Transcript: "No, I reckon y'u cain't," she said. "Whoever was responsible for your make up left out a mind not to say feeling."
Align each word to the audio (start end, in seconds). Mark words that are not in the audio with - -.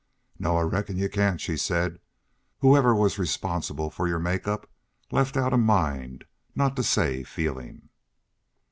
"No, 0.39 0.57
I 0.57 0.63
reckon 0.63 0.97
y'u 0.97 1.07
cain't," 1.09 1.39
she 1.41 1.55
said. 1.55 1.99
"Whoever 2.61 2.95
was 2.95 3.19
responsible 3.19 3.91
for 3.91 4.07
your 4.07 4.17
make 4.17 4.47
up 4.47 4.67
left 5.11 5.37
out 5.37 5.53
a 5.53 5.57
mind 5.57 6.25
not 6.55 6.75
to 6.77 6.81
say 6.83 7.21
feeling." 7.21 7.89